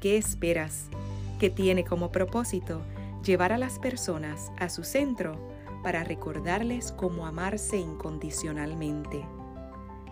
[0.00, 0.88] ¿Qué esperas?
[1.40, 2.82] que tiene como propósito
[3.24, 5.40] llevar a las personas a su centro
[5.82, 9.24] para recordarles cómo amarse incondicionalmente.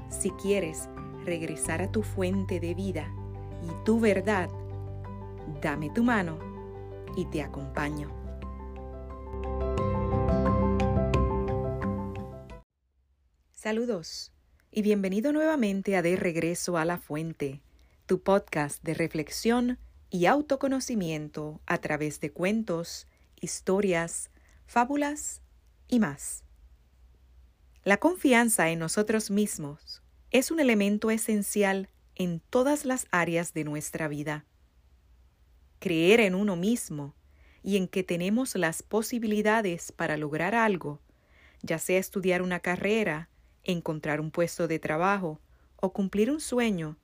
[0.08, 0.88] Si quieres
[1.26, 3.12] regresar a tu fuente de vida
[3.62, 4.48] y tu verdad,
[5.60, 6.38] dame tu mano
[7.14, 8.10] y te acompaño.
[13.52, 14.32] Saludos
[14.70, 17.60] y bienvenido nuevamente a De Regreso a la Fuente
[18.08, 19.78] tu podcast de reflexión
[20.08, 23.06] y autoconocimiento a través de cuentos,
[23.38, 24.30] historias,
[24.66, 25.42] fábulas
[25.88, 26.42] y más.
[27.84, 34.08] La confianza en nosotros mismos es un elemento esencial en todas las áreas de nuestra
[34.08, 34.46] vida.
[35.78, 37.14] Creer en uno mismo
[37.62, 41.02] y en que tenemos las posibilidades para lograr algo,
[41.60, 43.28] ya sea estudiar una carrera,
[43.64, 45.42] encontrar un puesto de trabajo
[45.76, 46.96] o cumplir un sueño,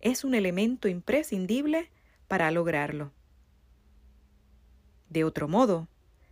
[0.00, 1.90] es un elemento imprescindible
[2.28, 3.12] para lograrlo.
[5.08, 5.88] De otro modo,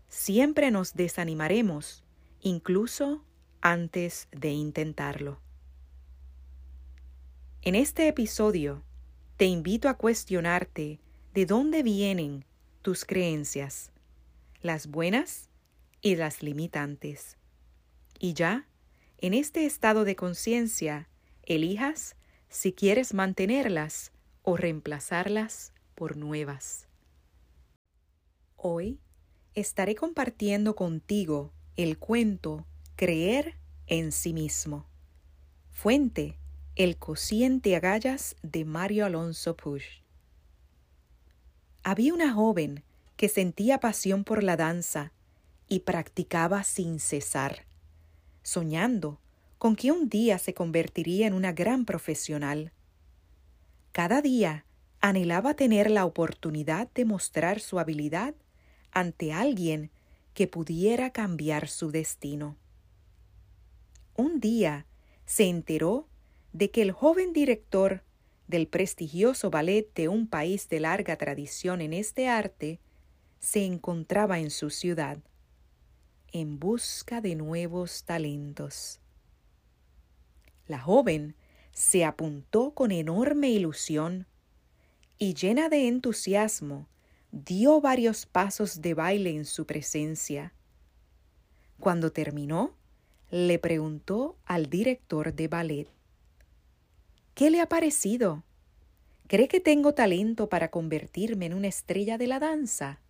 [0.08, 2.04] siempre nos desanimaremos,
[2.40, 3.24] incluso
[3.60, 5.40] antes de intentarlo.
[7.62, 8.82] En este episodio,
[9.36, 11.00] te invito a cuestionarte
[11.32, 12.44] de dónde vienen
[12.82, 13.90] tus creencias,
[14.60, 15.48] las buenas
[16.02, 17.38] y las limitantes.
[18.18, 18.68] Y ya,
[19.18, 21.08] en este estado de conciencia,
[21.42, 22.16] elijas
[22.48, 24.12] si quieres mantenerlas
[24.42, 26.86] o reemplazarlas por nuevas.
[28.56, 28.98] Hoy
[29.54, 32.66] estaré compartiendo contigo el cuento
[32.96, 33.56] Creer
[33.86, 34.86] en sí mismo.
[35.70, 36.38] Fuente
[36.76, 40.00] El cociente agallas de Mario Alonso Push.
[41.82, 42.82] Había una joven
[43.16, 45.12] que sentía pasión por la danza
[45.68, 47.66] y practicaba sin cesar,
[48.42, 49.20] soñando
[49.64, 52.70] con que un día se convertiría en una gran profesional.
[53.92, 54.66] Cada día
[55.00, 58.34] anhelaba tener la oportunidad de mostrar su habilidad
[58.90, 59.90] ante alguien
[60.34, 62.58] que pudiera cambiar su destino.
[64.14, 64.84] Un día
[65.24, 66.08] se enteró
[66.52, 68.02] de que el joven director
[68.46, 72.80] del prestigioso ballet de un país de larga tradición en este arte
[73.40, 75.20] se encontraba en su ciudad,
[76.32, 79.00] en busca de nuevos talentos.
[80.66, 81.34] La joven
[81.72, 84.26] se apuntó con enorme ilusión
[85.18, 86.88] y llena de entusiasmo
[87.32, 90.54] dio varios pasos de baile en su presencia.
[91.80, 92.76] Cuando terminó,
[93.30, 95.88] le preguntó al director de ballet,
[97.34, 98.44] ¿Qué le ha parecido?
[99.26, 103.00] ¿Cree que tengo talento para convertirme en una estrella de la danza?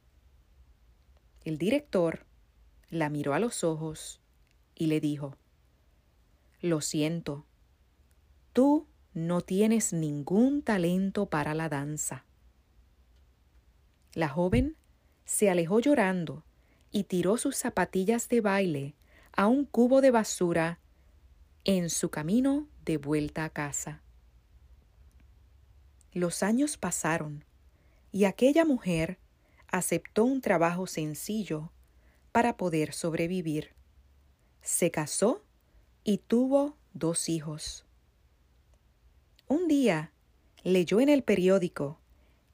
[1.44, 2.24] El director
[2.88, 4.22] la miró a los ojos
[4.74, 5.36] y le dijo,
[6.64, 7.44] lo siento,
[8.54, 12.24] tú no tienes ningún talento para la danza.
[14.14, 14.74] La joven
[15.26, 16.42] se alejó llorando
[16.90, 18.94] y tiró sus zapatillas de baile
[19.36, 20.78] a un cubo de basura
[21.64, 24.00] en su camino de vuelta a casa.
[26.12, 27.44] Los años pasaron
[28.10, 29.18] y aquella mujer
[29.68, 31.72] aceptó un trabajo sencillo
[32.32, 33.74] para poder sobrevivir.
[34.62, 35.43] Se casó
[36.04, 37.84] y tuvo dos hijos.
[39.48, 40.12] Un día
[40.62, 41.98] leyó en el periódico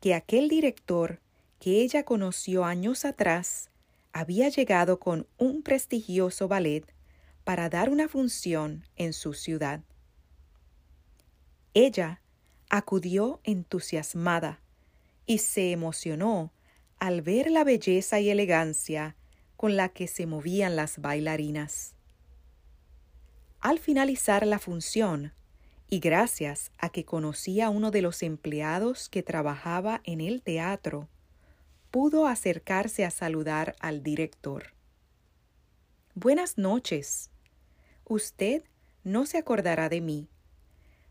[0.00, 1.20] que aquel director
[1.58, 3.68] que ella conoció años atrás
[4.12, 6.84] había llegado con un prestigioso ballet
[7.44, 9.80] para dar una función en su ciudad.
[11.74, 12.20] Ella
[12.68, 14.60] acudió entusiasmada
[15.26, 16.52] y se emocionó
[16.98, 19.16] al ver la belleza y elegancia
[19.56, 21.94] con la que se movían las bailarinas.
[23.60, 25.34] Al finalizar la función,
[25.90, 31.08] y gracias a que conocía a uno de los empleados que trabajaba en el teatro,
[31.90, 34.72] pudo acercarse a saludar al director.
[36.14, 37.28] Buenas noches.
[38.06, 38.64] Usted
[39.04, 40.28] no se acordará de mí,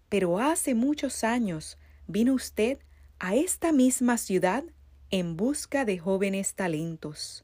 [0.10, 2.80] pero hace muchos años vino usted
[3.20, 4.64] a esta misma ciudad
[5.12, 7.44] en busca de jóvenes talentos.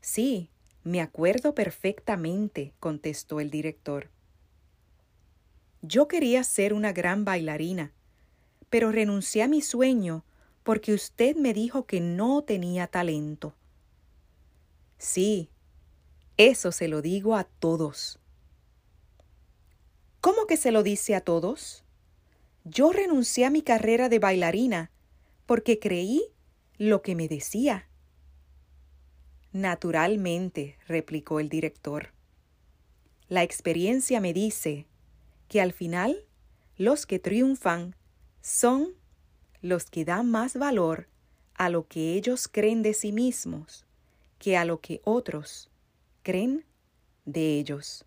[0.00, 0.50] Sí,
[0.84, 4.10] me acuerdo perfectamente, contestó el director.
[5.80, 7.92] Yo quería ser una gran bailarina,
[8.68, 10.24] pero renuncié a mi sueño
[10.62, 13.54] porque usted me dijo que no tenía talento.
[14.98, 15.50] Sí,
[16.36, 18.18] eso se lo digo a todos.
[20.20, 21.84] ¿Cómo que se lo dice a todos?
[22.64, 24.90] Yo renuncié a mi carrera de bailarina
[25.46, 26.24] porque creí
[26.78, 27.88] lo que me decía.
[29.54, 32.12] Naturalmente, replicó el director.
[33.28, 34.84] La experiencia me dice
[35.46, 36.26] que al final
[36.76, 37.94] los que triunfan
[38.42, 38.94] son
[39.62, 41.06] los que dan más valor
[41.54, 43.86] a lo que ellos creen de sí mismos
[44.40, 45.70] que a lo que otros
[46.24, 46.64] creen
[47.24, 48.04] de ellos.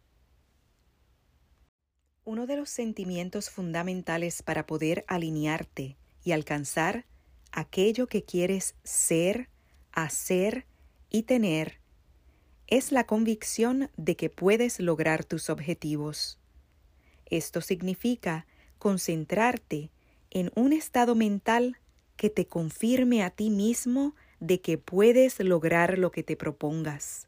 [2.25, 5.95] Uno de los sentimientos fundamentales para poder alinearte
[6.25, 7.05] y alcanzar
[7.53, 9.47] aquello que quieres ser,
[9.93, 10.65] hacer
[11.09, 11.79] y tener
[12.67, 16.37] es la convicción de que puedes lograr tus objetivos.
[17.25, 18.45] Esto significa
[18.77, 19.89] concentrarte
[20.29, 21.77] en un estado mental
[22.17, 27.27] que te confirme a ti mismo de que puedes lograr lo que te propongas.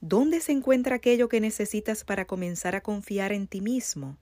[0.00, 4.18] ¿Dónde se encuentra aquello que necesitas para comenzar a confiar en ti mismo?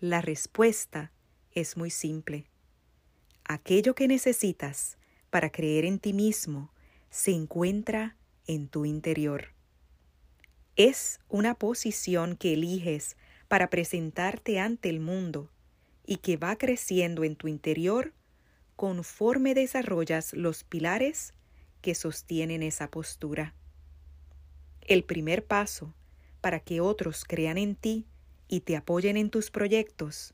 [0.00, 1.12] La respuesta
[1.52, 2.46] es muy simple.
[3.44, 4.98] Aquello que necesitas
[5.30, 6.72] para creer en ti mismo
[7.12, 8.16] se encuentra
[8.46, 9.52] en tu interior.
[10.76, 13.18] Es una posición que eliges
[13.48, 15.50] para presentarte ante el mundo
[16.06, 18.14] y que va creciendo en tu interior
[18.76, 21.34] conforme desarrollas los pilares
[21.82, 23.54] que sostienen esa postura.
[24.80, 25.94] El primer paso
[26.40, 28.06] para que otros crean en ti
[28.48, 30.32] y te apoyen en tus proyectos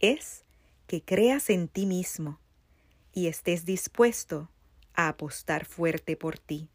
[0.00, 0.44] es
[0.88, 2.40] que creas en ti mismo
[3.12, 4.50] y estés dispuesto
[4.94, 6.68] a apostar fuerte por ti.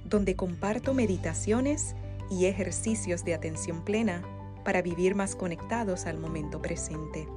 [0.06, 1.96] donde comparto meditaciones
[2.30, 4.22] y ejercicios de atención plena
[4.64, 7.28] para vivir más conectados al momento presente.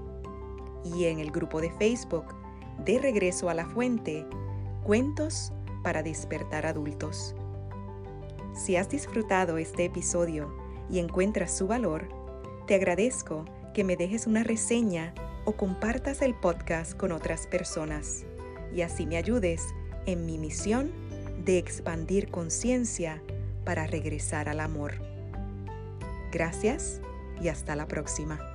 [0.84, 2.26] Y en el grupo de Facebook,
[2.84, 4.24] De Regreso a la Fuente,
[4.84, 7.34] Cuentos para despertar adultos.
[8.58, 10.52] Si has disfrutado este episodio
[10.90, 12.08] y encuentras su valor,
[12.66, 18.24] te agradezco que me dejes una reseña o compartas el podcast con otras personas
[18.74, 19.62] y así me ayudes
[20.06, 20.90] en mi misión
[21.44, 23.22] de expandir conciencia
[23.64, 24.94] para regresar al amor.
[26.32, 27.00] Gracias
[27.40, 28.47] y hasta la próxima.